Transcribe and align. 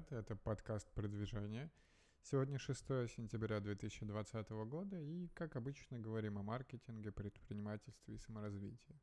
привет! 0.00 0.12
Это 0.12 0.36
подкаст 0.36 0.90
«Продвижение». 0.92 1.70
Сегодня 2.22 2.58
6 2.58 2.86
сентября 3.10 3.60
2020 3.60 4.50
года 4.50 4.98
и, 4.98 5.28
как 5.34 5.56
обычно, 5.56 5.98
говорим 5.98 6.38
о 6.38 6.42
маркетинге, 6.42 7.12
предпринимательстве 7.12 8.14
и 8.14 8.18
саморазвитии. 8.18 9.00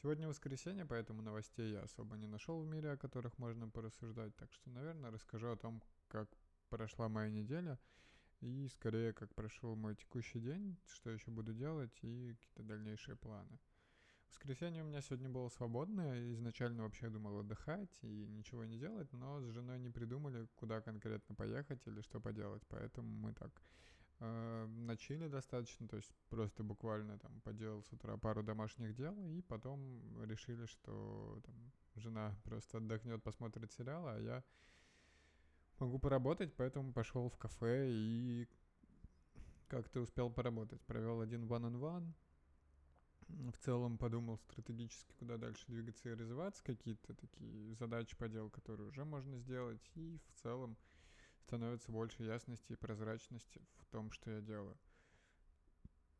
Сегодня 0.00 0.28
воскресенье, 0.28 0.86
поэтому 0.86 1.22
новостей 1.22 1.72
я 1.72 1.82
особо 1.82 2.16
не 2.16 2.26
нашел 2.26 2.60
в 2.60 2.66
мире, 2.66 2.92
о 2.92 2.96
которых 2.96 3.36
можно 3.38 3.68
порассуждать, 3.68 4.34
так 4.36 4.52
что, 4.52 4.70
наверное, 4.70 5.10
расскажу 5.10 5.48
о 5.48 5.56
том, 5.56 5.82
как 6.08 6.28
прошла 6.70 7.08
моя 7.08 7.30
неделя 7.30 7.78
и, 8.40 8.68
скорее, 8.68 9.12
как 9.12 9.34
прошел 9.34 9.76
мой 9.76 9.94
текущий 9.94 10.40
день, 10.40 10.78
что 10.86 11.10
еще 11.10 11.30
буду 11.30 11.52
делать 11.52 11.96
и 12.02 12.34
какие-то 12.34 12.62
дальнейшие 12.62 13.16
планы. 13.16 13.58
Воскресенье 14.28 14.82
у 14.82 14.86
меня 14.86 15.00
сегодня 15.00 15.28
было 15.28 15.48
свободное. 15.48 16.32
Изначально 16.34 16.82
вообще 16.82 17.08
думал 17.08 17.38
отдыхать 17.38 17.90
и 18.02 18.26
ничего 18.28 18.64
не 18.64 18.78
делать, 18.78 19.12
но 19.12 19.40
с 19.40 19.46
женой 19.46 19.78
не 19.78 19.90
придумали, 19.90 20.46
куда 20.54 20.80
конкретно 20.80 21.34
поехать 21.34 21.80
или 21.86 22.00
что 22.02 22.20
поделать. 22.20 22.62
Поэтому 22.68 23.08
мы 23.08 23.32
так 23.32 23.50
э, 24.20 24.66
начали 24.66 25.28
достаточно, 25.28 25.88
то 25.88 25.96
есть 25.96 26.12
просто 26.28 26.62
буквально 26.62 27.18
там 27.18 27.40
поделал 27.40 27.82
с 27.82 27.92
утра 27.92 28.16
пару 28.16 28.42
домашних 28.42 28.94
дел, 28.94 29.18
и 29.24 29.40
потом 29.42 30.22
решили, 30.24 30.66
что 30.66 31.40
там, 31.44 31.72
жена 31.96 32.34
просто 32.44 32.78
отдохнет, 32.78 33.22
посмотрит 33.22 33.72
сериал, 33.72 34.06
а 34.08 34.18
я 34.20 34.44
могу 35.78 35.98
поработать, 35.98 36.54
поэтому 36.54 36.92
пошел 36.92 37.28
в 37.28 37.38
кафе 37.38 37.88
и 37.90 38.48
как-то 39.68 40.00
успел 40.00 40.30
поработать. 40.30 40.80
Провел 40.82 41.20
один 41.20 41.44
one-on-one, 41.44 41.72
-on 41.72 42.02
-one, 42.02 42.12
в 43.28 43.58
целом 43.58 43.98
подумал 43.98 44.38
стратегически, 44.38 45.12
куда 45.18 45.36
дальше 45.36 45.64
двигаться 45.68 46.08
и 46.08 46.14
развиваться, 46.14 46.62
какие-то 46.64 47.14
такие 47.14 47.74
задачи 47.74 48.16
по 48.16 48.28
делу, 48.28 48.50
которые 48.50 48.88
уже 48.88 49.04
можно 49.04 49.38
сделать, 49.38 49.90
и 49.94 50.18
в 50.28 50.42
целом 50.42 50.76
становится 51.42 51.92
больше 51.92 52.22
ясности 52.22 52.72
и 52.72 52.76
прозрачности 52.76 53.60
в 53.80 53.86
том, 53.86 54.10
что 54.10 54.30
я 54.30 54.40
делаю. 54.40 54.76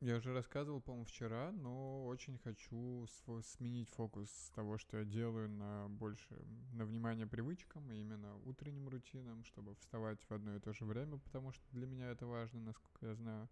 Я 0.00 0.18
уже 0.18 0.32
рассказывал, 0.32 0.80
по-моему, 0.80 1.06
вчера, 1.06 1.50
но 1.50 2.06
очень 2.06 2.38
хочу 2.38 3.04
сменить 3.42 3.90
фокус 3.90 4.30
с 4.30 4.50
того, 4.50 4.78
что 4.78 4.98
я 4.98 5.04
делаю, 5.04 5.48
на 5.48 5.88
больше 5.88 6.28
на 6.72 6.84
внимание 6.84 7.26
привычкам, 7.26 7.90
и 7.90 8.00
именно 8.00 8.36
утренним 8.44 8.88
рутинам, 8.88 9.42
чтобы 9.42 9.74
вставать 9.74 10.22
в 10.28 10.32
одно 10.32 10.54
и 10.54 10.60
то 10.60 10.72
же 10.72 10.84
время, 10.84 11.18
потому 11.18 11.50
что 11.50 11.64
для 11.72 11.88
меня 11.88 12.10
это 12.10 12.26
важно, 12.26 12.60
насколько 12.60 13.06
я 13.06 13.14
знаю. 13.16 13.48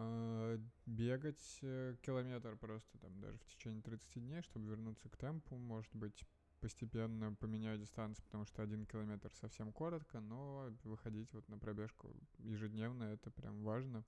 А, 0.00 0.56
бегать 0.86 1.58
э, 1.62 1.96
километр 2.02 2.56
просто 2.56 2.98
там 2.98 3.20
даже 3.20 3.36
в 3.38 3.44
течение 3.46 3.82
30 3.82 4.22
дней, 4.22 4.42
чтобы 4.42 4.70
вернуться 4.70 5.08
к 5.08 5.16
темпу, 5.16 5.56
может 5.56 5.92
быть, 5.92 6.24
постепенно 6.60 7.34
поменяю 7.34 7.80
дистанцию, 7.80 8.24
потому 8.24 8.44
что 8.44 8.62
один 8.62 8.86
километр 8.86 9.34
совсем 9.34 9.72
коротко, 9.72 10.20
но 10.20 10.72
выходить 10.84 11.32
вот 11.32 11.48
на 11.48 11.58
пробежку 11.58 12.14
ежедневно 12.38 13.04
это 13.04 13.32
прям 13.32 13.64
важно, 13.64 14.04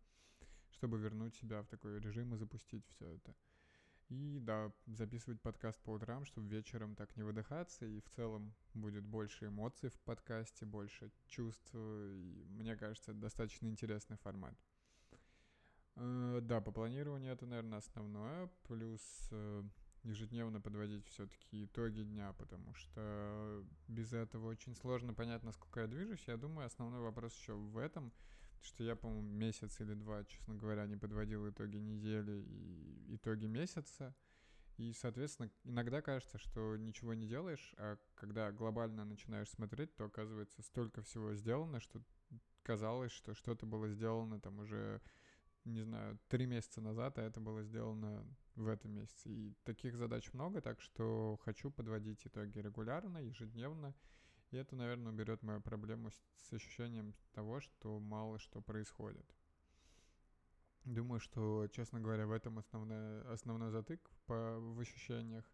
чтобы 0.71 0.97
вернуть 0.97 1.35
себя 1.35 1.61
в 1.63 1.67
такой 1.67 1.99
режим 1.99 2.35
и 2.35 2.37
запустить 2.37 2.87
все 2.87 3.07
это. 3.07 3.35
И 4.11 4.39
да, 4.39 4.73
записывать 4.87 5.41
подкаст 5.41 5.81
по 5.83 5.91
утрам, 5.91 6.25
чтобы 6.25 6.49
вечером 6.49 6.95
так 6.95 7.17
не 7.17 7.25
выдыхаться, 7.25 7.85
и 7.85 8.01
в 8.01 8.09
целом 8.11 8.55
будет 8.75 9.05
больше 9.05 9.47
эмоций 9.47 9.91
в 9.91 9.99
подкасте, 10.03 10.67
больше 10.67 11.11
чувств, 11.27 11.75
и 11.75 12.47
мне 12.49 12.77
кажется, 12.77 13.11
это 13.11 13.21
достаточно 13.21 13.67
интересный 13.67 14.19
формат. 14.19 14.55
Э, 16.01 16.41
да, 16.43 16.61
по 16.63 16.73
планированию 16.73 17.33
это, 17.33 17.47
наверное, 17.47 17.79
основное. 17.79 18.51
Плюс 18.67 19.03
э, 19.33 19.63
ежедневно 20.03 20.61
подводить 20.61 21.07
все-таки 21.09 21.65
итоги 21.65 22.03
дня, 22.03 22.33
потому 22.33 22.73
что 22.75 23.63
без 23.87 24.13
этого 24.15 24.49
очень 24.49 24.75
сложно 24.75 25.13
понять, 25.13 25.43
насколько 25.43 25.81
я 25.81 25.87
движусь. 25.87 26.25
Я 26.27 26.39
думаю, 26.39 26.67
основной 26.67 27.03
вопрос 27.03 27.35
еще 27.35 27.53
в 27.53 27.77
этом, 27.77 28.13
что 28.63 28.83
я, 28.83 28.97
по-моему, 28.97 29.29
месяц 29.29 29.79
или 29.81 29.93
два, 29.93 30.25
честно 30.25 30.55
говоря, 30.55 30.87
не 30.87 30.97
подводил 30.97 31.49
итоги 31.51 31.77
недели 31.77 32.45
и 32.47 33.17
итоги 33.17 33.45
месяца. 33.45 34.15
И, 34.79 34.95
соответственно, 34.95 35.51
иногда 35.65 36.01
кажется, 36.01 36.39
что 36.39 36.79
ничего 36.79 37.13
не 37.13 37.27
делаешь, 37.27 37.75
а 37.77 37.99
когда 38.15 38.51
глобально 38.51 39.05
начинаешь 39.05 39.51
смотреть, 39.51 39.95
то 39.95 40.07
оказывается 40.07 40.63
столько 40.63 41.03
всего 41.03 41.35
сделано, 41.35 41.81
что 41.81 42.01
казалось, 42.63 43.13
что 43.13 43.35
что-то 43.35 43.67
было 43.67 43.91
сделано 43.91 44.41
там 44.41 44.59
уже 44.61 45.03
не 45.65 45.83
знаю, 45.83 46.19
три 46.29 46.47
месяца 46.47 46.81
назад, 46.81 47.19
а 47.19 47.23
это 47.23 47.41
было 47.41 47.63
сделано 47.63 48.27
в 48.57 48.69
этом 48.69 48.93
месяце. 48.93 49.31
И 49.31 49.55
таких 49.65 49.97
задач 49.97 50.33
много, 50.33 50.61
так 50.61 50.81
что 50.81 51.39
хочу 51.45 51.71
подводить 51.71 52.27
итоги 52.27 52.59
регулярно, 52.59 53.19
ежедневно. 53.19 53.95
И 54.51 54.57
это, 54.57 54.75
наверное, 54.75 55.13
уберет 55.13 55.43
мою 55.43 55.61
проблему 55.61 56.11
с, 56.11 56.53
ощущением 56.53 57.15
того, 57.33 57.61
что 57.61 58.01
мало 58.01 58.39
что 58.39 58.61
происходит. 58.61 59.25
Думаю, 60.85 61.21
что, 61.21 61.69
честно 61.69 62.01
говоря, 62.01 62.27
в 62.27 62.33
этом 62.33 62.59
основной, 62.59 63.23
основной 63.33 63.71
затык 63.71 64.11
по, 64.27 64.59
в 64.59 64.81
ощущениях. 64.81 65.45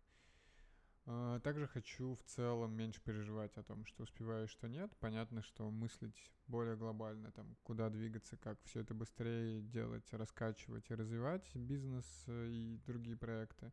А, 1.08 1.38
также 1.40 1.68
хочу 1.68 2.14
в 2.14 2.22
целом 2.24 2.72
меньше 2.72 3.00
переживать 3.00 3.56
о 3.56 3.62
том, 3.62 3.84
что 3.86 4.02
успеваю, 4.02 4.48
что 4.48 4.68
нет. 4.68 4.90
Понятно, 4.98 5.40
что 5.42 5.70
мыслить 5.70 6.32
более 6.48 6.76
глобально, 6.76 7.30
там, 7.30 7.56
куда 7.62 7.88
двигаться, 7.90 8.36
как 8.36 8.60
все 8.64 8.80
это 8.80 8.92
быстрее 8.92 9.62
делать, 9.62 10.12
раскачивать 10.12 10.90
и 10.90 10.94
развивать 10.94 11.48
бизнес 11.54 12.24
э, 12.26 12.48
и 12.48 12.80
другие 12.86 13.16
проекты. 13.16 13.72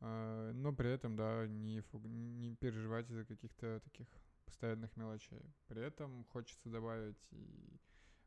А, 0.00 0.52
но 0.52 0.72
при 0.72 0.90
этом, 0.90 1.16
да, 1.16 1.46
не, 1.48 1.82
не 2.04 2.54
переживать 2.54 3.10
из-за 3.10 3.24
каких-то 3.24 3.80
таких 3.80 4.06
постоянных 4.44 4.96
мелочей. 4.96 5.52
При 5.66 5.82
этом 5.82 6.24
хочется 6.26 6.68
добавить 6.68 7.26
и 7.32 7.80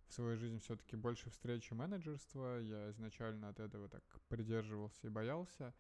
в 0.08 0.14
свою 0.14 0.38
жизнь 0.38 0.60
все-таки 0.60 0.96
больше 0.96 1.30
встречи 1.30 1.74
менеджерства. 1.74 2.60
Я 2.60 2.92
изначально 2.92 3.50
от 3.50 3.60
этого 3.60 3.88
так 3.88 4.04
придерживался 4.28 5.08
и 5.08 5.10
боялся. 5.10 5.74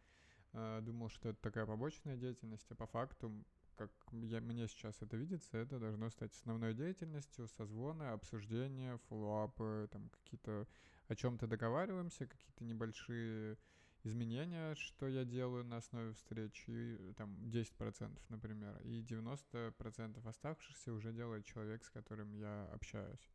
Э, 0.53 0.79
думал, 0.81 1.09
что 1.09 1.29
это 1.29 1.39
такая 1.41 1.65
побочная 1.65 2.15
деятельность, 2.15 2.69
а 2.71 2.75
по 2.75 2.87
факту, 2.87 3.31
как 3.75 3.91
я, 4.11 4.41
мне 4.41 4.67
сейчас 4.67 5.01
это 5.01 5.17
видится, 5.17 5.57
это 5.57 5.79
должно 5.79 6.09
стать 6.09 6.33
основной 6.33 6.73
деятельностью, 6.73 7.47
созвоны, 7.47 8.03
обсуждения, 8.03 8.97
фоллоуапы, 9.07 9.87
там 9.91 10.09
какие-то 10.09 10.67
о 11.07 11.15
чем-то 11.15 11.47
договариваемся, 11.47 12.27
какие-то 12.27 12.63
небольшие 12.63 13.57
изменения, 14.03 14.75
что 14.75 15.07
я 15.07 15.25
делаю 15.25 15.63
на 15.63 15.77
основе 15.77 16.13
встреч, 16.13 16.65
и 16.67 17.13
там 17.17 17.35
10%, 17.43 18.19
например, 18.29 18.79
и 18.83 19.01
90% 19.01 20.27
оставшихся 20.27 20.93
уже 20.93 21.13
делает 21.13 21.45
человек, 21.45 21.83
с 21.83 21.89
которым 21.89 22.33
я 22.33 22.65
общаюсь. 22.73 23.31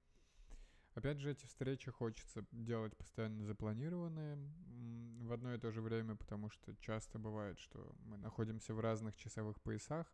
Опять 0.94 1.18
же, 1.18 1.30
эти 1.30 1.46
встречи 1.46 1.90
хочется 1.90 2.44
делать 2.52 2.96
постоянно 2.96 3.44
запланированные 3.44 4.36
в 5.22 5.32
одно 5.32 5.54
и 5.54 5.58
то 5.58 5.70
же 5.70 5.80
время, 5.80 6.16
потому 6.16 6.50
что 6.50 6.74
часто 6.76 7.18
бывает, 7.18 7.58
что 7.58 7.94
мы 8.04 8.18
находимся 8.18 8.74
в 8.74 8.80
разных 8.80 9.16
часовых 9.16 9.60
поясах, 9.62 10.12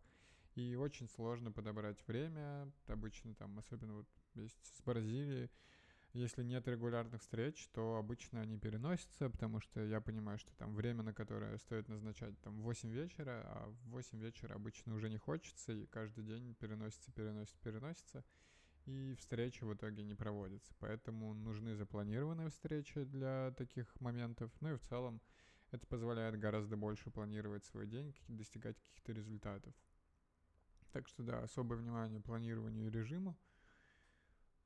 и 0.55 0.77
очень 0.77 1.09
сложно 1.09 1.51
подобрать 1.51 2.07
время. 2.07 2.71
Обычно 2.87 3.35
там, 3.35 3.59
особенно 3.59 3.95
вот 3.95 4.09
есть 4.35 4.65
с 4.77 4.83
Бразилией, 4.83 5.51
если 6.15 6.43
нет 6.43 6.67
регулярных 6.67 7.21
встреч, 7.21 7.69
то 7.73 7.97
обычно 7.97 8.41
они 8.41 8.57
переносятся, 8.59 9.29
потому 9.29 9.61
что 9.61 9.85
я 9.85 10.01
понимаю, 10.01 10.39
что 10.39 10.53
там 10.57 10.75
время, 10.75 11.03
на 11.03 11.13
которое 11.13 11.59
стоит 11.59 11.89
назначать, 11.89 12.39
там 12.41 12.63
8 12.63 12.91
вечера, 12.91 13.43
а 13.45 13.69
в 13.69 13.91
8 13.91 14.19
вечера 14.19 14.55
обычно 14.55 14.95
уже 14.95 15.11
не 15.11 15.19
хочется, 15.19 15.73
и 15.73 15.87
каждый 15.87 16.25
день 16.25 16.55
переносится, 16.55 17.13
переносится, 17.13 17.59
переносится 17.63 18.25
и 18.89 19.15
встречи 19.17 19.65
в 19.65 19.75
итоге 19.75 20.03
не 20.03 20.15
проводятся. 20.15 20.73
Поэтому 20.79 21.35
нужны 21.35 21.75
запланированные 21.75 22.49
встречи 22.49 23.05
для 23.05 23.53
таких 23.57 23.89
моментов. 24.01 24.51
Ну 24.61 24.73
и 24.73 24.77
в 24.77 24.81
целом 24.81 25.21
это 25.71 25.87
позволяет 25.87 26.39
гораздо 26.39 26.77
больше 26.77 27.11
планировать 27.11 27.65
свой 27.65 27.87
день, 27.87 28.15
достигать 28.29 28.79
каких-то 28.79 29.13
результатов. 29.13 29.75
Так 30.93 31.07
что 31.07 31.23
да, 31.23 31.43
особое 31.43 31.77
внимание 31.77 32.21
планированию 32.21 32.87
и 32.87 32.91
режиму. 32.91 33.37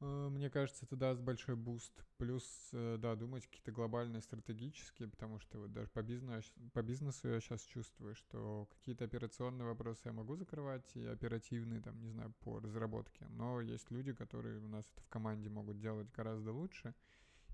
Э, 0.03 0.29
мне 0.31 0.51
кажется, 0.51 0.85
это 0.85 0.97
даст 0.97 1.21
большой 1.21 1.55
boost. 1.55 1.93
Плюс, 2.19 2.45
э, 2.73 2.97
да, 2.99 3.15
думать 3.15 3.47
какие-то 3.47 3.71
глобальные 3.71 4.21
стратегические, 4.21 5.09
потому 5.09 5.39
что 5.39 5.61
вот 5.61 5.73
даже 5.73 5.89
по 5.91 6.03
бизнесу, 6.03 6.53
по 6.73 6.83
бизнесу 6.83 7.29
я 7.29 7.41
сейчас 7.41 7.63
чувствую, 7.63 8.15
что 8.17 8.69
какие-то 8.71 9.05
операционные 9.05 9.67
вопросы 9.67 10.03
я 10.05 10.13
могу 10.13 10.35
закрывать 10.35 10.91
и 10.97 11.05
оперативные, 11.05 11.81
там, 11.81 12.01
не 12.01 12.09
знаю, 12.11 12.35
по 12.41 12.59
разработке. 12.59 13.27
Но 13.31 13.61
есть 13.61 13.91
люди, 13.91 14.13
которые 14.13 14.59
у 14.59 14.69
нас 14.69 14.85
это 14.93 15.03
в 15.03 15.09
команде 15.09 15.49
могут 15.49 15.79
делать 15.79 16.11
гораздо 16.11 16.53
лучше. 16.53 16.95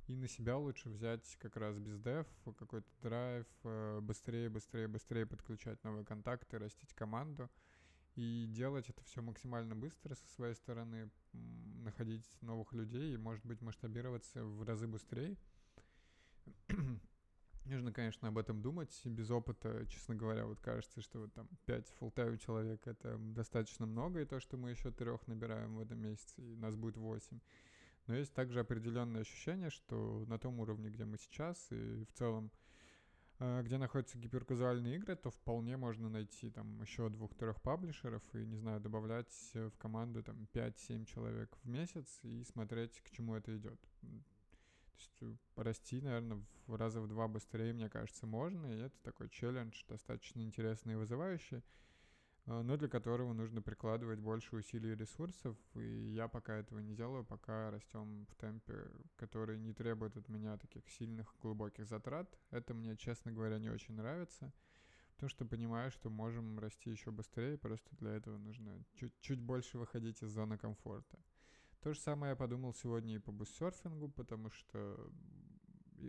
И 0.06 0.16
на 0.16 0.26
себя 0.26 0.56
лучше 0.56 0.88
взять 0.88 1.36
как 1.38 1.56
раз 1.58 1.76
biz 1.76 2.00
dev, 2.00 2.26
какой-то 2.44 2.88
драйв, 3.02 3.46
э, 3.64 4.00
быстрее, 4.00 4.48
быстрее, 4.48 4.88
быстрее 4.88 5.26
подключать 5.26 5.84
новые 5.84 6.06
контакты, 6.06 6.58
растить 6.58 6.94
команду— 6.94 7.50
и 8.18 8.46
делать 8.48 8.90
это 8.90 9.00
все 9.04 9.22
максимально 9.22 9.76
быстро 9.76 10.16
со 10.16 10.26
своей 10.34 10.54
стороны, 10.56 11.08
находить 11.84 12.26
новых 12.40 12.72
людей 12.72 13.14
и, 13.14 13.16
может 13.16 13.46
быть, 13.46 13.62
масштабироваться 13.62 14.42
в 14.42 14.64
разы 14.64 14.88
быстрее. 14.88 15.36
Нужно, 17.64 17.92
конечно, 17.92 18.26
об 18.26 18.38
этом 18.38 18.60
думать. 18.60 19.00
Без 19.04 19.30
опыта, 19.30 19.86
честно 19.86 20.16
говоря, 20.16 20.46
вот 20.46 20.58
кажется, 20.58 21.00
что 21.00 21.20
вот 21.20 21.32
там 21.32 21.48
5 21.66 21.92
full 22.00 22.38
человек— 22.38 22.80
это 22.88 23.16
достаточно 23.18 23.86
много, 23.86 24.20
и 24.20 24.24
то, 24.24 24.40
что 24.40 24.56
мы 24.56 24.70
еще 24.70 24.90
трех 24.90 25.24
набираем 25.28 25.76
в 25.76 25.80
этом 25.80 26.00
месяце, 26.00 26.42
и 26.42 26.56
нас 26.56 26.74
будет 26.74 26.96
8. 26.96 27.38
Но 28.08 28.16
есть 28.16 28.34
также 28.34 28.58
определенное 28.58 29.20
ощущение, 29.20 29.70
что 29.70 30.24
на 30.26 30.40
том 30.40 30.58
уровне, 30.58 30.90
где 30.90 31.04
мы 31.04 31.18
сейчас, 31.18 31.68
и 31.70 32.04
в 32.04 32.12
целом, 32.14 32.50
где 33.38 33.78
находятся 33.78 34.18
гиперказуальные 34.18 34.96
игры, 34.96 35.14
то 35.14 35.30
вполне 35.30 35.76
можно 35.76 36.08
найти 36.08 36.50
там 36.50 36.80
еще 36.80 37.08
двух-трех 37.08 37.60
паблишеров 37.62 38.22
и, 38.34 38.44
не 38.44 38.56
знаю, 38.56 38.80
добавлять 38.80 39.32
в 39.54 39.76
команду 39.78 40.22
там 40.22 40.48
5-7 40.52 41.04
человек 41.04 41.56
в 41.62 41.68
месяц 41.68 42.18
и 42.24 42.42
смотреть, 42.44 43.00
к 43.00 43.10
чему 43.10 43.36
это 43.36 43.56
идет. 43.56 43.80
То 44.00 44.08
есть 44.98 45.38
э, 45.56 45.62
расти, 45.62 46.00
наверное, 46.00 46.42
в 46.66 46.74
раза 46.74 47.00
в 47.00 47.06
два 47.06 47.28
быстрее, 47.28 47.72
мне 47.72 47.88
кажется, 47.88 48.26
можно, 48.26 48.66
и 48.66 48.80
это 48.80 48.96
такой 49.02 49.28
челлендж 49.28 49.84
достаточно 49.88 50.40
интересный 50.40 50.94
и 50.94 50.96
вызывающий. 50.96 51.62
А, 52.50 52.62
но 52.62 52.78
для 52.78 52.88
которого 52.88 53.34
нужно 53.34 53.60
прикладывать 53.60 54.20
больше 54.20 54.56
усилий 54.56 54.92
и 54.92 54.96
ресурсов, 54.96 55.54
и 55.74 56.14
я 56.14 56.28
пока 56.28 56.56
этого 56.56 56.78
не 56.78 56.94
делаю, 56.94 57.22
пока 57.22 57.70
растем 57.70 58.24
в 58.30 58.34
темпе, 58.36 58.90
который 59.16 59.58
не 59.58 59.74
требует 59.74 60.16
от 60.16 60.30
меня 60.30 60.56
таких 60.56 60.88
сильных, 60.88 61.34
глубоких 61.42 61.86
затрат. 61.86 62.38
Это 62.50 62.72
мне, 62.72 62.96
честно 62.96 63.32
говоря, 63.32 63.58
не 63.58 63.68
очень 63.68 63.94
нравится, 63.94 64.50
потому 65.14 65.28
что 65.28 65.44
понимаю, 65.44 65.90
что 65.90 66.08
можем 66.08 66.58
расти 66.58 66.90
еще 66.90 67.10
быстрее, 67.10 67.58
просто 67.58 67.94
для 67.96 68.12
этого 68.12 68.38
нужно 68.38 68.82
чуть-чуть 68.94 69.40
больше 69.40 69.76
выходить 69.76 70.22
из 70.22 70.30
зоны 70.30 70.56
комфорта. 70.56 71.18
То 71.82 71.92
же 71.92 72.00
самое 72.00 72.30
я 72.30 72.36
подумал 72.36 72.72
сегодня 72.72 73.16
и 73.16 73.18
по 73.18 73.30
буссерфингу, 73.30 74.08
потому 74.08 74.50
что 74.50 75.12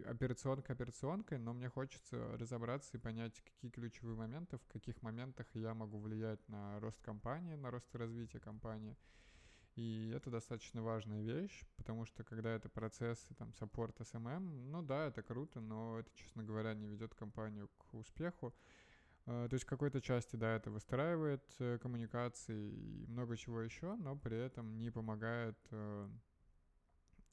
операционка 0.06 0.74
операционкой, 0.74 1.38
но 1.38 1.54
мне 1.54 1.70
хочется 1.70 2.38
разобраться 2.38 2.98
и 2.98 3.00
понять, 3.00 3.42
какие 3.42 3.72
ключевые 3.72 4.16
моменты, 4.16 4.58
в 4.58 4.66
каких 4.68 5.02
моментах 5.02 5.48
я 5.54 5.74
могу 5.74 6.00
влиять 6.00 6.48
на 6.48 6.80
рост 6.80 7.02
компании, 7.02 7.56
на 7.56 7.72
рост 7.72 7.94
и 7.94 7.98
развитие 7.98 8.40
компании. 8.40 8.96
И 9.76 10.12
это 10.14 10.30
достаточно 10.30 10.82
важная 10.82 11.22
вещь, 11.22 11.64
потому 11.78 12.06
что 12.06 12.24
когда 12.24 12.54
это 12.54 12.68
процессы, 12.68 13.34
там, 13.36 13.54
саппорт, 13.54 14.00
SMM, 14.02 14.66
ну 14.66 14.82
да, 14.82 15.08
это 15.08 15.24
круто, 15.24 15.62
но 15.62 16.00
это, 16.00 16.10
честно 16.16 16.44
говоря, 16.44 16.74
не 16.74 16.88
ведет 16.88 17.14
компанию 17.16 17.70
к 17.78 17.94
успеху. 17.94 18.54
А, 19.26 19.48
то 19.48 19.54
есть 19.54 19.66
в 19.66 19.70
какой-то 19.70 20.02
части, 20.02 20.36
да, 20.36 20.56
это 20.56 20.72
выстраивает 20.72 21.44
э, 21.60 21.78
коммуникации 21.78 22.72
и 22.72 23.06
много 23.08 23.38
чего 23.38 23.62
еще, 23.62 23.96
но 23.96 24.18
при 24.18 24.38
этом 24.38 24.78
не 24.80 24.90
помогает 24.90 25.58
э, 25.72 26.10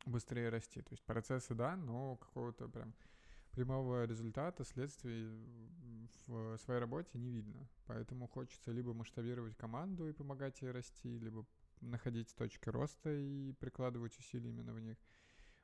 быстрее 0.06 0.48
расти. 0.48 0.80
То 0.80 0.92
есть 0.92 1.04
процессы, 1.04 1.54
да, 1.54 1.76
но 1.76 2.16
какого-то 2.16 2.68
прям 2.68 2.94
прямого 3.50 4.04
результата, 4.04 4.64
следствий 4.64 5.28
в 6.26 6.56
своей 6.58 6.80
работе 6.80 7.18
не 7.18 7.30
видно. 7.30 7.68
Поэтому 7.86 8.28
хочется 8.28 8.70
либо 8.70 8.94
масштабировать 8.94 9.56
команду 9.56 10.08
и 10.08 10.12
помогать 10.12 10.60
ей 10.62 10.70
расти, 10.70 11.18
либо 11.18 11.46
находить 11.80 12.34
точки 12.34 12.68
роста 12.68 13.10
и 13.10 13.52
прикладывать 13.52 14.18
усилия 14.18 14.50
именно 14.50 14.72
в 14.72 14.80
них. 14.80 14.96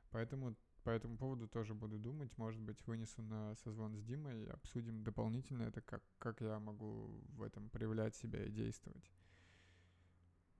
Поэтому 0.09 0.55
по 0.83 0.89
этому 0.89 1.17
поводу 1.17 1.47
тоже 1.47 1.73
буду 1.73 1.97
думать. 1.97 2.37
Может 2.37 2.61
быть, 2.61 2.85
вынесу 2.85 3.21
на 3.21 3.55
созвон 3.55 3.95
с 3.95 4.03
Димой 4.03 4.43
и 4.43 4.49
обсудим 4.49 5.03
дополнительно 5.03 5.63
это, 5.63 5.81
как, 5.81 6.03
как 6.19 6.41
я 6.41 6.59
могу 6.59 7.21
в 7.29 7.41
этом 7.41 7.69
проявлять 7.69 8.15
себя 8.15 8.43
и 8.43 8.51
действовать. 8.51 9.09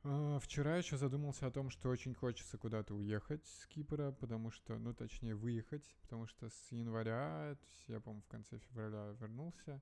А, 0.06 0.38
вчера 0.40 0.76
еще 0.78 0.98
задумался 0.98 1.48
о 1.48 1.52
том, 1.52 1.70
что 1.70 1.90
очень 1.90 2.14
хочется 2.14 2.58
куда-то 2.58 2.94
уехать 2.94 3.46
с 3.46 3.66
Кипра, 3.68 4.12
потому 4.12 4.52
что, 4.52 4.78
ну, 4.78 4.94
точнее, 4.94 5.34
выехать, 5.34 5.96
потому 6.02 6.28
что 6.28 6.50
с 6.50 6.72
января, 6.72 7.56
то 7.56 7.66
есть 7.66 7.86
я, 7.88 8.02
по-моему, 8.02 8.22
в 8.22 8.28
конце 8.28 8.58
февраля 8.58 9.16
вернулся, 9.22 9.82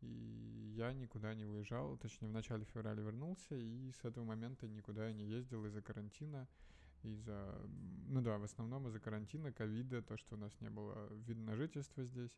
и 0.00 0.72
я 0.76 0.94
никуда 0.94 1.34
не 1.34 1.44
уезжал, 1.44 1.98
точнее, 1.98 2.28
в 2.28 2.32
начале 2.32 2.64
февраля 2.64 3.02
вернулся, 3.02 3.54
и 3.54 3.92
с 3.92 4.02
этого 4.02 4.24
момента 4.24 4.66
никуда 4.66 5.08
я 5.08 5.12
не 5.12 5.26
ездил 5.26 5.66
из-за 5.66 5.82
карантина, 5.82 6.48
из-за, 7.02 7.60
ну 8.08 8.22
да, 8.22 8.38
в 8.38 8.44
основном 8.44 8.88
из-за 8.88 8.98
карантина, 8.98 9.52
ковида, 9.52 10.00
то, 10.00 10.16
что 10.16 10.36
у 10.36 10.38
нас 10.38 10.58
не 10.60 10.70
было 10.70 11.12
вида 11.12 11.40
на 11.40 11.54
жительство 11.54 12.02
здесь. 12.02 12.32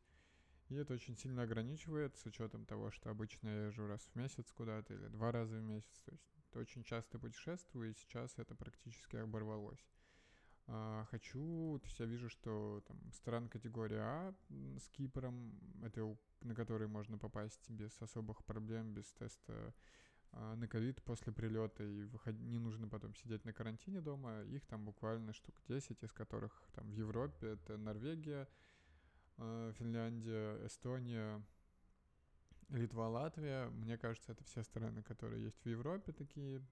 И 0.68 0.74
это 0.74 0.94
очень 0.94 1.16
сильно 1.16 1.42
ограничивает 1.42 2.16
с 2.16 2.26
учетом 2.26 2.64
того, 2.64 2.90
что 2.90 3.10
обычно 3.10 3.48
я 3.48 3.66
езжу 3.66 3.86
раз 3.86 4.00
в 4.00 4.16
месяц 4.16 4.50
куда-то 4.52 4.94
или 4.94 5.06
два 5.06 5.30
раза 5.30 5.56
в 5.56 5.62
месяц. 5.62 6.02
То 6.04 6.12
есть 6.12 6.41
очень 6.58 6.84
часто 6.84 7.18
путешествую, 7.18 7.90
и 7.90 7.94
сейчас 7.94 8.38
это 8.38 8.54
практически 8.54 9.16
оборвалось. 9.16 9.84
А, 10.68 11.04
хочу, 11.10 11.78
то 11.80 11.86
есть 11.86 11.98
я 11.98 12.06
вижу, 12.06 12.28
что 12.28 12.82
там 12.86 12.98
стран 13.12 13.48
категории 13.48 13.98
А 13.98 14.34
с 14.78 14.88
Кипром, 14.90 15.52
это 15.82 16.16
на 16.40 16.54
который 16.54 16.88
можно 16.88 17.18
попасть 17.18 17.68
без 17.68 18.00
особых 18.00 18.44
проблем, 18.44 18.94
без 18.94 19.06
теста 19.12 19.74
а, 20.32 20.54
на 20.56 20.68
ковид 20.68 21.02
после 21.02 21.32
прилета, 21.32 21.84
и 21.84 22.04
выход... 22.04 22.34
не 22.40 22.58
нужно 22.58 22.88
потом 22.88 23.14
сидеть 23.14 23.44
на 23.44 23.52
карантине 23.52 24.00
дома. 24.00 24.42
Их 24.44 24.64
там 24.66 24.84
буквально 24.84 25.32
штук 25.32 25.60
10, 25.68 26.02
из 26.02 26.12
которых 26.12 26.64
там 26.74 26.88
в 26.88 26.92
Европе 26.92 27.48
это 27.48 27.76
Норвегия, 27.76 28.48
а, 29.38 29.72
Финляндия, 29.72 30.64
Эстония, 30.64 31.42
Литва, 32.72 33.08
Латвия, 33.08 33.68
мне 33.68 33.98
кажется, 33.98 34.32
это 34.32 34.44
все 34.44 34.62
страны, 34.62 35.02
которые 35.02 35.44
есть 35.44 35.62
в 35.62 35.68
Европе 35.68 36.12
такие, 36.12 36.62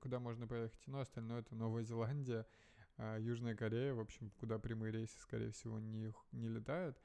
куда 0.00 0.20
можно 0.20 0.46
поехать. 0.46 0.86
Но 0.86 1.00
остальное 1.00 1.40
это 1.40 1.54
Новая 1.54 1.82
Зеландия, 1.82 2.46
а, 2.96 3.18
Южная 3.18 3.56
Корея, 3.56 3.94
в 3.94 4.00
общем, 4.00 4.30
куда 4.38 4.58
прямые 4.58 4.92
рейсы, 4.92 5.18
скорее 5.20 5.50
всего, 5.50 5.80
не, 5.80 6.12
не 6.32 6.48
летают. 6.48 6.96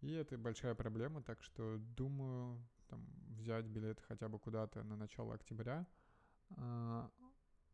И 0.00 0.10
это 0.10 0.36
большая 0.36 0.74
проблема, 0.74 1.22
так 1.22 1.42
что 1.42 1.78
думаю 1.78 2.60
там, 2.88 3.06
взять 3.38 3.64
билет 3.64 4.00
хотя 4.00 4.28
бы 4.28 4.38
куда-то 4.38 4.82
на 4.82 4.96
начало 4.96 5.34
октября, 5.34 5.86
а, 6.50 7.10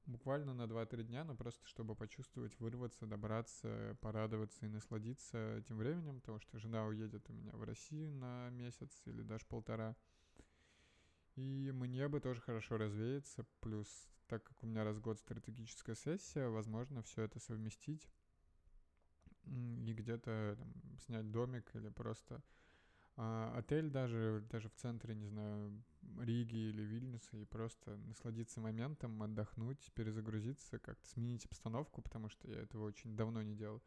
буквально 0.08 0.54
на 0.54 0.62
2-3 0.62 1.04
дня, 1.04 1.24
но 1.24 1.36
просто 1.36 1.64
чтобы 1.66 1.94
почувствовать, 1.94 2.58
вырваться, 2.58 3.06
добраться, 3.06 3.96
порадоваться 4.00 4.66
и 4.66 4.68
насладиться 4.68 5.58
этим 5.58 5.76
временем, 5.76 6.20
потому 6.20 6.40
что 6.40 6.58
жена 6.58 6.86
уедет 6.86 7.28
у 7.30 7.32
меня 7.32 7.52
в 7.52 7.62
Россию 7.62 8.14
на 8.14 8.50
месяц 8.50 8.90
или 9.04 9.22
даже 9.22 9.46
полтора. 9.46 9.94
И 11.36 11.70
мне 11.72 12.08
бы 12.08 12.20
тоже 12.20 12.40
хорошо 12.40 12.78
развеяться, 12.78 13.46
плюс 13.60 14.08
так 14.26 14.42
как 14.42 14.62
у 14.62 14.66
меня 14.66 14.84
раз 14.84 14.96
в 14.96 15.00
год 15.00 15.18
стратегическая 15.18 15.94
сессия, 15.94 16.48
возможно, 16.48 17.02
все 17.02 17.22
это 17.22 17.38
совместить 17.38 18.08
и 19.44 19.94
где-то 19.94 20.58
снять 21.06 21.30
домик 21.30 21.70
или 21.74 21.88
просто 21.88 22.42
а, 23.20 23.52
отель 23.58 23.90
даже, 23.90 24.46
даже 24.48 24.68
в 24.68 24.74
центре, 24.74 25.12
не 25.12 25.26
знаю, 25.26 25.82
Риги 26.20 26.54
или 26.54 26.82
Вильнюса 26.82 27.36
и 27.36 27.44
просто 27.44 27.96
насладиться 27.96 28.60
моментом, 28.60 29.20
отдохнуть, 29.20 29.90
перезагрузиться, 29.94 30.78
как-то 30.78 31.04
сменить 31.08 31.44
обстановку, 31.44 32.00
потому 32.00 32.28
что 32.28 32.48
я 32.48 32.60
этого 32.60 32.84
очень 32.84 33.16
давно 33.16 33.42
не 33.42 33.56
делал. 33.56 33.82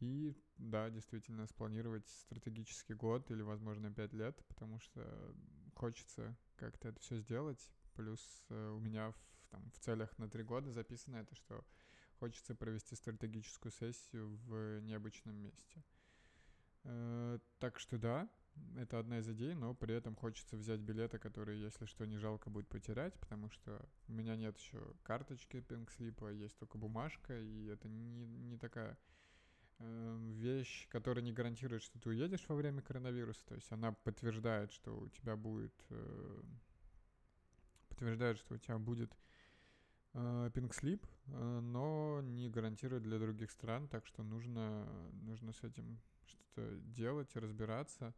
И 0.00 0.36
да, 0.58 0.90
действительно, 0.90 1.46
спланировать 1.46 2.06
стратегический 2.06 2.92
год 2.92 3.30
или, 3.30 3.40
возможно, 3.40 3.90
пять 3.90 4.12
лет, 4.12 4.44
потому 4.46 4.78
что 4.78 5.34
хочется 5.74 6.36
как-то 6.56 6.88
это 6.88 7.00
все 7.00 7.18
сделать. 7.18 7.70
Плюс 7.94 8.44
э, 8.50 8.68
у 8.76 8.78
меня 8.78 9.10
в, 9.10 9.16
там, 9.48 9.70
в 9.70 9.78
целях 9.78 10.18
на 10.18 10.28
три 10.28 10.42
года 10.42 10.70
записано 10.70 11.16
это, 11.16 11.34
что 11.34 11.64
хочется 12.18 12.54
провести 12.54 12.94
стратегическую 12.94 13.72
сессию 13.72 14.36
в 14.44 14.80
необычном 14.80 15.34
месте. 15.34 15.82
Э, 16.84 17.38
так 17.58 17.78
что 17.78 17.96
да, 17.96 18.28
это 18.76 18.98
одна 18.98 19.18
из 19.18 19.28
идей, 19.28 19.54
но 19.54 19.74
при 19.74 19.94
этом 19.94 20.14
хочется 20.14 20.56
взять 20.56 20.80
билеты, 20.80 21.18
которые, 21.18 21.60
если 21.60 21.86
что, 21.86 22.04
не 22.04 22.18
жалко 22.18 22.50
будет 22.50 22.68
потерять, 22.68 23.14
потому 23.20 23.50
что 23.50 23.88
у 24.08 24.12
меня 24.12 24.36
нет 24.36 24.56
еще 24.58 24.78
карточки 25.02 25.60
пинкслипа, 25.60 26.30
есть 26.32 26.56
только 26.58 26.78
бумажка, 26.78 27.38
и 27.38 27.66
это 27.66 27.88
не, 27.88 28.26
не 28.26 28.56
такая 28.58 28.98
э, 29.78 30.18
вещь, 30.32 30.88
которая 30.88 31.24
не 31.24 31.32
гарантирует, 31.32 31.82
что 31.82 31.98
ты 31.98 32.10
уедешь 32.10 32.44
во 32.48 32.54
время 32.54 32.82
коронавируса, 32.82 33.44
то 33.46 33.54
есть 33.54 33.70
она 33.72 33.92
подтверждает, 33.92 34.72
что 34.72 34.96
у 34.96 35.08
тебя 35.08 35.36
будет... 35.36 35.74
Э, 35.90 36.42
подтверждает, 37.88 38.38
что 38.38 38.54
у 38.54 38.58
тебя 38.58 38.78
будет 38.78 39.16
э, 40.12 40.50
пинкслип, 40.52 41.06
э, 41.28 41.60
но 41.60 42.20
не 42.22 42.50
гарантирует 42.50 43.02
для 43.02 43.18
других 43.18 43.50
стран, 43.50 43.88
так 43.88 44.06
что 44.06 44.22
нужно, 44.22 44.86
нужно 45.12 45.52
с 45.52 45.62
этим 45.62 45.98
что-то 46.26 46.76
делать, 46.80 47.34
разбираться. 47.36 48.14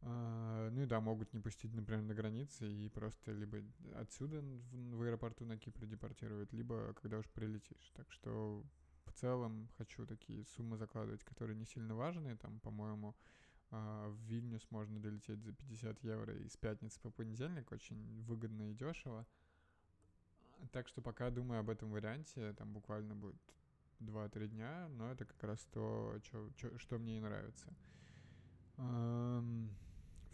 А, 0.00 0.70
ну 0.70 0.82
и 0.82 0.86
да, 0.86 1.00
могут 1.00 1.32
не 1.32 1.40
пустить, 1.40 1.74
например, 1.74 2.02
на 2.02 2.14
границе 2.14 2.70
и 2.70 2.88
просто 2.88 3.32
либо 3.32 3.58
отсюда 3.96 4.40
в, 4.40 5.02
аэропорту 5.02 5.44
на 5.44 5.58
Кипре 5.58 5.86
депортировать, 5.86 6.52
либо 6.52 6.94
когда 7.00 7.18
уж 7.18 7.26
прилетишь. 7.26 7.90
Так 7.94 8.10
что 8.12 8.64
в 9.06 9.12
целом 9.12 9.68
хочу 9.76 10.06
такие 10.06 10.44
суммы 10.44 10.76
закладывать, 10.76 11.24
которые 11.24 11.56
не 11.56 11.64
сильно 11.64 11.94
важные. 11.94 12.36
Там, 12.36 12.60
по-моему, 12.60 13.16
а, 13.70 14.08
в 14.08 14.18
Вильнюс 14.28 14.66
можно 14.70 15.00
долететь 15.00 15.42
за 15.42 15.52
50 15.52 16.02
евро 16.04 16.34
и 16.34 16.48
с 16.48 16.56
пятницы 16.56 17.00
по 17.00 17.10
понедельник 17.10 17.70
очень 17.72 18.22
выгодно 18.22 18.70
и 18.70 18.74
дешево. 18.74 19.26
Так 20.72 20.88
что 20.88 21.02
пока 21.02 21.30
думаю 21.30 21.60
об 21.60 21.70
этом 21.70 21.90
варианте, 21.90 22.52
там 22.54 22.72
буквально 22.72 23.14
будет 23.14 23.40
2-3 24.00 24.48
дня, 24.48 24.88
но 24.90 25.10
это 25.10 25.24
как 25.24 25.42
раз 25.42 25.64
то, 25.72 26.16
чё, 26.22 26.50
чё, 26.56 26.76
что 26.78 26.98
мне 26.98 27.16
и 27.16 27.20
нравится. 27.20 27.74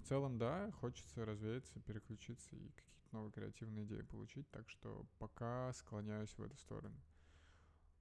В 0.04 0.06
целом, 0.06 0.36
да, 0.36 0.70
хочется 0.72 1.24
развеяться, 1.24 1.80
переключиться 1.80 2.54
и 2.54 2.68
какие-то 2.72 3.08
новые 3.12 3.32
креативные 3.32 3.86
идеи 3.86 4.02
получить, 4.02 4.46
так 4.50 4.68
что 4.68 5.06
пока 5.18 5.72
склоняюсь 5.72 6.36
в 6.36 6.42
эту 6.42 6.58
сторону. 6.58 7.00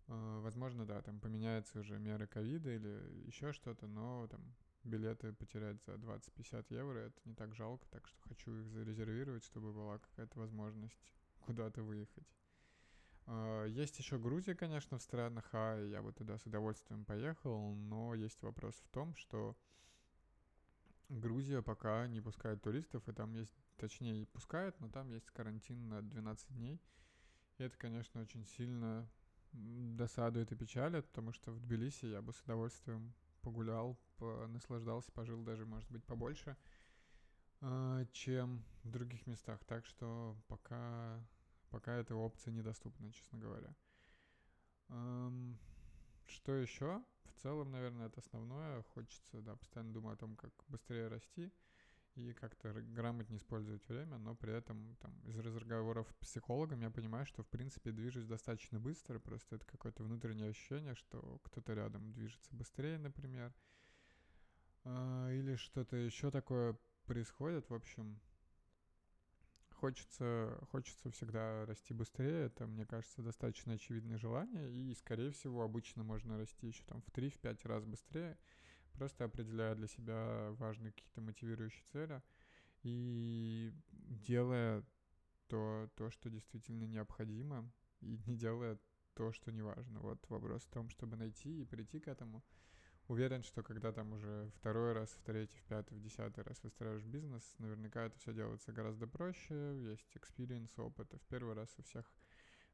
А, 0.09 0.41
возможно, 0.41 0.85
да, 0.85 1.01
там 1.01 1.21
поменяются 1.21 1.79
уже 1.79 1.97
меры 1.99 2.27
ковида 2.27 2.75
или 2.75 3.25
еще 3.25 3.53
что-то, 3.53 3.87
но 3.87 4.27
там 4.27 4.41
билеты 4.83 5.31
потерять 5.31 5.81
за 5.85 5.93
20-50 5.93 6.65
евро, 6.71 6.99
это 6.99 7.21
не 7.23 7.35
так 7.35 7.55
жалко, 7.55 7.87
так 7.89 8.05
что 8.05 8.19
хочу 8.27 8.53
их 8.53 8.67
зарезервировать, 8.67 9.45
чтобы 9.45 9.71
была 9.71 9.97
какая-то 9.99 10.37
возможность 10.37 10.99
куда-то 11.39 11.83
выехать. 11.83 12.27
А, 13.27 13.63
есть 13.63 13.97
еще 13.97 14.19
Грузия, 14.19 14.55
конечно, 14.55 14.97
в 14.97 15.01
странах 15.01 15.47
А, 15.53 15.81
я 15.81 16.01
бы 16.01 16.11
туда 16.11 16.37
с 16.37 16.45
удовольствием 16.45 17.05
поехал, 17.05 17.73
но 17.75 18.13
есть 18.13 18.41
вопрос 18.41 18.75
в 18.75 18.89
том, 18.89 19.15
что 19.15 19.55
Грузия 21.09 21.61
пока 21.61 22.07
не 22.07 22.21
пускает 22.21 22.61
туристов, 22.61 23.07
и 23.07 23.13
там 23.13 23.33
есть, 23.33 23.53
точнее, 23.77 24.25
пускает, 24.27 24.79
но 24.79 24.89
там 24.89 25.09
есть 25.09 25.29
карантин 25.31 25.89
на 25.89 26.01
12 26.01 26.55
дней. 26.55 26.81
И 27.57 27.63
это, 27.63 27.77
конечно, 27.77 28.21
очень 28.21 28.45
сильно 28.45 29.07
досадует 29.51 30.51
и 30.51 30.55
печалит, 30.55 31.05
потому 31.07 31.31
что 31.31 31.51
в 31.51 31.59
Тбилиси 31.59 32.05
я 32.05 32.21
бы 32.21 32.33
с 32.33 32.41
удовольствием 32.41 33.13
погулял, 33.41 33.99
наслаждался, 34.47 35.11
пожил 35.11 35.43
даже, 35.43 35.65
может 35.65 35.89
быть, 35.91 36.03
побольше, 36.05 36.57
а, 37.61 38.05
чем 38.11 38.63
в 38.83 38.89
других 38.89 39.27
местах. 39.27 39.63
Так 39.65 39.85
что 39.85 40.35
пока, 40.47 41.21
пока 41.69 41.93
эта 41.95 42.15
опция 42.15 42.51
недоступна, 42.51 43.11
честно 43.11 43.37
говоря. 43.37 43.75
Что 46.25 46.53
еще? 46.53 47.03
В 47.25 47.41
целом, 47.41 47.71
наверное, 47.71 48.07
это 48.07 48.19
основное. 48.19 48.83
Хочется, 48.93 49.41
да, 49.41 49.55
постоянно 49.55 49.93
думать 49.93 50.15
о 50.15 50.19
том, 50.19 50.35
как 50.35 50.51
быстрее 50.67 51.07
расти 51.07 51.51
и 52.15 52.33
как-то 52.33 52.71
грамотнее 52.73 53.39
использовать 53.39 53.87
время, 53.87 54.17
но 54.17 54.35
при 54.35 54.53
этом 54.53 54.95
там, 55.01 55.19
из 55.25 55.37
разговоров 55.39 56.07
с 56.09 56.13
психологом 56.15 56.81
я 56.81 56.91
понимаю, 56.91 57.25
что 57.25 57.41
в 57.41 57.47
принципе 57.47 57.91
движусь 57.91 58.25
достаточно 58.25 58.79
быстро, 58.79 59.19
просто 59.19 59.55
это 59.55 59.65
какое-то 59.65 60.03
внутреннее 60.03 60.49
ощущение, 60.49 60.93
что 60.93 61.39
кто-то 61.43 61.73
рядом 61.73 62.13
движется 62.13 62.53
быстрее, 62.55 62.99
например, 62.99 63.53
а, 64.83 65.31
или 65.31 65.55
что-то 65.55 65.95
еще 65.95 66.29
такое 66.29 66.77
происходит, 67.05 67.69
в 67.69 67.73
общем, 67.73 68.19
хочется, 69.83 70.57
хочется 70.71 71.11
всегда 71.11 71.65
расти 71.65 71.93
быстрее, 71.93 72.45
это, 72.45 72.65
мне 72.65 72.85
кажется, 72.85 73.21
достаточно 73.21 73.73
очевидное 73.73 74.17
желание, 74.17 74.71
и, 74.71 74.93
скорее 74.95 75.31
всего, 75.31 75.61
обычно 75.61 76.03
можно 76.03 76.37
расти 76.37 76.67
еще 76.67 76.85
там 76.85 77.01
в 77.01 77.09
3-5 77.09 77.67
раз 77.67 77.83
быстрее, 77.83 78.37
просто 78.93 79.25
определяя 79.25 79.75
для 79.75 79.87
себя 79.87 80.51
важные 80.51 80.93
какие-то 80.93 81.19
мотивирующие 81.19 81.83
цели 81.91 82.21
и 82.83 83.73
делая 83.89 84.85
то, 85.47 85.89
то, 85.95 86.09
что 86.09 86.29
действительно 86.29 86.85
необходимо, 86.85 87.69
и 87.99 88.17
не 88.25 88.37
делая 88.37 88.79
то, 89.15 89.33
что 89.33 89.51
не 89.51 89.63
важно. 89.63 89.99
Вот 89.99 90.25
вопрос 90.29 90.63
в 90.63 90.69
том, 90.69 90.89
чтобы 90.91 91.17
найти 91.17 91.61
и 91.61 91.65
прийти 91.65 91.99
к 91.99 92.07
этому. 92.07 92.41
Уверен, 93.07 93.43
что 93.43 93.63
когда 93.63 93.91
там 93.91 94.13
уже 94.13 94.49
второй 94.55 94.93
раз, 94.93 95.09
в 95.09 95.21
третий, 95.23 95.57
в 95.57 95.63
пятый, 95.65 95.95
в 95.95 96.01
десятый 96.01 96.43
раз 96.43 96.63
выстраиваешь 96.63 97.03
бизнес, 97.03 97.43
наверняка 97.59 98.05
это 98.05 98.17
все 98.17 98.33
делается 98.33 98.71
гораздо 98.71 99.07
проще, 99.07 99.53
есть 99.89 100.15
experience, 100.15 100.71
опыт, 100.77 101.13
и 101.13 101.17
в 101.17 101.23
первый 101.23 101.53
раз 101.53 101.69
у 101.77 101.83
всех 101.83 102.09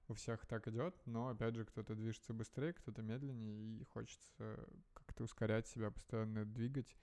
у 0.09 0.15
всех 0.15 0.45
так 0.47 0.67
идет, 0.67 0.95
но 1.05 1.29
опять 1.29 1.55
же 1.55 1.65
кто-то 1.65 1.93
движется 1.93 2.33
быстрее, 2.33 2.73
кто-то 2.73 3.01
медленнее, 3.03 3.79
и 3.79 3.83
хочется 3.85 4.67
как-то 4.93 5.23
ускорять 5.23 5.67
себя, 5.67 5.91
постоянно 5.91 6.45
двигать. 6.45 6.97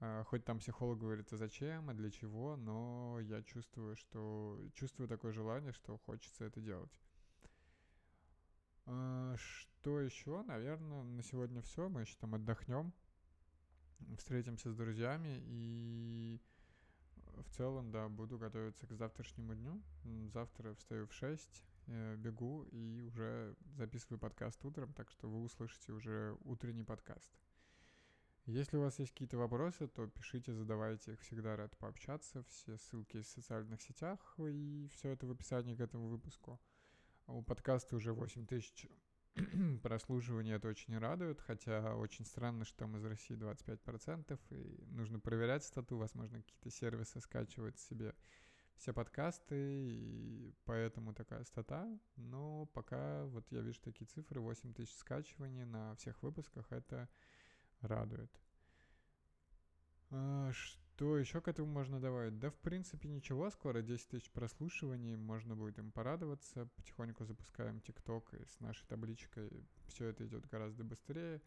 А, 0.00 0.24
хоть 0.24 0.44
там 0.44 0.58
психолог 0.58 0.98
говорит, 0.98 1.32
а 1.32 1.36
зачем, 1.36 1.90
а 1.90 1.94
для 1.94 2.10
чего, 2.10 2.56
но 2.56 3.18
я 3.20 3.42
чувствую, 3.42 3.94
что 3.96 4.58
чувствую 4.74 5.08
такое 5.08 5.32
желание, 5.32 5.72
что 5.72 5.96
хочется 5.98 6.44
это 6.44 6.60
делать. 6.60 6.90
А, 8.86 9.36
что 9.36 10.00
еще? 10.00 10.42
Наверное, 10.42 11.02
на 11.02 11.22
сегодня 11.22 11.62
все. 11.62 11.88
Мы 11.88 12.02
еще 12.02 12.16
там 12.20 12.34
отдохнем, 12.34 12.92
встретимся 14.16 14.70
с 14.70 14.76
друзьями 14.76 15.42
и 15.44 16.40
в 17.42 17.50
целом, 17.50 17.90
да, 17.90 18.08
буду 18.08 18.38
готовиться 18.38 18.86
к 18.86 18.92
завтрашнему 18.92 19.54
дню. 19.54 19.82
Завтра 20.32 20.74
встаю 20.74 21.06
в 21.06 21.12
6, 21.12 21.64
э, 21.86 22.16
бегу 22.16 22.64
и 22.70 23.00
уже 23.00 23.56
записываю 23.76 24.18
подкаст 24.18 24.64
утром, 24.64 24.92
так 24.92 25.10
что 25.10 25.28
вы 25.28 25.42
услышите 25.42 25.92
уже 25.92 26.36
утренний 26.44 26.84
подкаст. 26.84 27.32
Если 28.46 28.76
у 28.76 28.80
вас 28.80 28.98
есть 28.98 29.12
какие-то 29.12 29.36
вопросы, 29.36 29.86
то 29.86 30.06
пишите, 30.08 30.52
задавайте 30.52 31.12
их, 31.12 31.20
всегда 31.20 31.56
рад 31.56 31.76
пообщаться. 31.76 32.42
Все 32.44 32.76
ссылки 32.78 33.20
в 33.20 33.26
социальных 33.26 33.80
сетях 33.80 34.34
и 34.38 34.88
все 34.92 35.10
это 35.10 35.26
в 35.26 35.30
описании 35.30 35.76
к 35.76 35.80
этому 35.80 36.08
выпуску. 36.08 36.60
У 37.32 37.42
подкаста 37.42 37.96
уже 37.96 38.12
8 38.12 38.46
тысяч 38.46 38.88
прослушиваний, 39.82 40.52
это 40.54 40.68
очень 40.68 40.98
радует, 40.98 41.40
хотя 41.40 41.94
очень 41.94 42.24
странно, 42.24 42.64
что 42.64 42.78
там 42.78 42.96
из 42.96 43.04
России 43.04 43.36
25%, 43.36 44.38
и 44.50 44.84
нужно 44.90 45.20
проверять 45.20 45.62
стату, 45.62 45.96
возможно, 45.96 46.38
какие-то 46.38 46.70
сервисы 46.70 47.20
скачивать 47.20 47.78
себе 47.78 48.14
все 48.76 48.92
подкасты, 48.92 49.54
и 49.56 50.54
поэтому 50.64 51.14
такая 51.14 51.44
стата. 51.44 51.86
Но 52.16 52.66
пока 52.66 53.24
вот 53.26 53.46
я 53.52 53.60
вижу 53.60 53.80
такие 53.80 54.06
цифры, 54.06 54.40
8 54.40 54.74
тысяч 54.74 54.96
скачиваний 54.96 55.64
на 55.64 55.94
всех 55.96 56.20
выпусках, 56.22 56.72
это 56.72 57.08
радует. 57.80 58.30
Что 61.00 61.16
еще 61.16 61.40
к 61.40 61.48
этому 61.48 61.66
можно 61.66 61.98
добавить? 61.98 62.38
Да, 62.38 62.50
в 62.50 62.58
принципе, 62.58 63.08
ничего, 63.08 63.48
скоро 63.48 63.80
10 63.80 64.08
тысяч 64.08 64.30
прослушиваний, 64.32 65.16
можно 65.16 65.56
будет 65.56 65.78
им 65.78 65.90
порадоваться. 65.92 66.68
Потихоньку 66.76 67.24
запускаем 67.24 67.80
ТикТок, 67.80 68.34
и 68.34 68.44
с 68.44 68.60
нашей 68.60 68.86
табличкой 68.86 69.50
все 69.86 70.08
это 70.08 70.26
идет 70.26 70.46
гораздо 70.46 70.84
быстрее. 70.84 71.40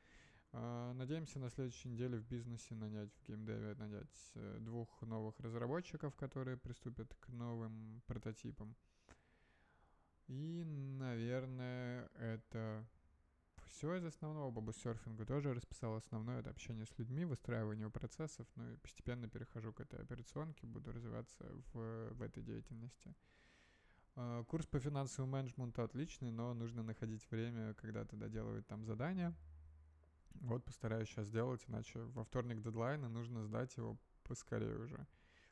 А, 0.54 0.92
надеемся 0.94 1.38
на 1.38 1.52
следующей 1.52 1.90
неделе 1.90 2.18
в 2.18 2.26
бизнесе 2.26 2.74
нанять, 2.74 3.14
в 3.14 3.28
геймдеве 3.28 3.76
нанять 3.76 4.32
э, 4.34 4.58
двух 4.60 5.04
новых 5.04 5.40
разработчиков, 5.40 6.16
которые 6.16 6.58
приступят 6.58 7.14
к 7.20 7.30
новым 7.30 8.02
прототипам. 8.08 8.76
И, 10.26 10.64
наверное, 10.66 12.10
это 12.16 12.88
все 13.74 13.96
из 13.96 14.06
основного. 14.06 14.52
Бабусерфинга 14.52 15.26
тоже 15.26 15.54
расписал 15.54 15.96
основное 15.96 16.40
это 16.40 16.52
общение 16.52 16.86
с 16.86 16.98
людьми, 16.98 17.26
выстраивание 17.26 17.90
процессов, 17.90 18.48
ну 18.56 18.72
и 18.72 18.78
постепенно 18.78 19.28
перехожу 19.28 19.74
к 19.74 19.82
этой 19.82 20.00
операционке, 20.00 20.68
буду 20.68 20.92
развиваться 20.92 21.44
в, 21.74 22.14
в 22.14 22.22
этой 22.22 22.44
деятельности. 22.44 23.16
А, 24.16 24.44
курс 24.44 24.68
по 24.68 24.80
финансовому 24.80 25.34
менеджменту 25.34 25.82
отличный, 25.82 26.32
но 26.32 26.54
нужно 26.54 26.84
находить 26.84 27.30
время, 27.32 27.74
когда 27.74 28.06
то 28.06 28.16
доделывать 28.16 28.68
там 28.68 28.86
задания, 28.86 29.34
вот 30.36 30.64
постараюсь 30.64 31.10
сейчас 31.10 31.28
сделать, 31.28 31.64
иначе 31.68 32.00
во 32.00 32.24
вторник 32.24 32.62
дедлайн, 32.62 33.04
и 33.06 33.10
нужно 33.10 33.44
сдать 33.44 33.76
его 33.76 33.98
поскорее 34.24 34.78
уже. 34.78 35.08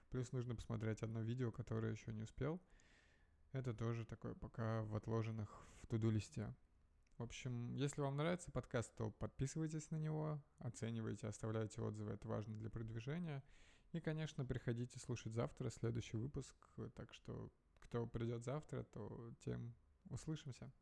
Плюс 0.09 0.31
нужно 0.31 0.55
посмотреть 0.55 1.01
одно 1.01 1.21
видео, 1.21 1.51
которое 1.51 1.91
еще 1.91 2.13
не 2.13 2.21
успел. 2.21 2.61
Это 3.51 3.73
тоже 3.73 4.05
такое 4.05 4.35
пока 4.35 4.83
в 4.83 4.95
отложенных 4.95 5.49
в 5.81 5.87
туду-листе. 5.87 6.53
В 7.21 7.23
общем, 7.23 7.75
если 7.75 8.01
вам 8.01 8.17
нравится 8.17 8.49
подкаст, 8.51 8.95
то 8.95 9.11
подписывайтесь 9.11 9.91
на 9.91 9.97
него, 9.97 10.41
оценивайте, 10.57 11.27
оставляйте 11.27 11.79
отзывы, 11.79 12.13
это 12.13 12.27
важно 12.27 12.57
для 12.57 12.71
продвижения. 12.71 13.43
И, 13.91 13.99
конечно, 13.99 14.43
приходите 14.43 14.97
слушать 14.97 15.35
завтра 15.35 15.69
следующий 15.69 16.17
выпуск, 16.17 16.55
так 16.95 17.13
что 17.13 17.51
кто 17.79 18.07
придет 18.07 18.43
завтра, 18.43 18.85
то 18.85 19.31
тем 19.45 19.75
услышимся. 20.09 20.73